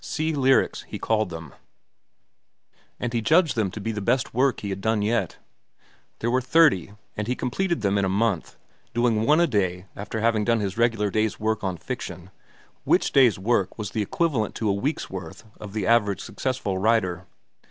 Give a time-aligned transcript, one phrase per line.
[0.03, 1.53] "Sea Lyrics," he called them,
[2.99, 5.39] and he judged them to be the best work he had yet done.
[6.17, 8.57] There were thirty, and he completed them in a month,
[8.95, 12.31] doing one a day after having done his regular day's work on fiction,
[12.83, 17.27] which day's work was the equivalent to a week's work of the average successful writer.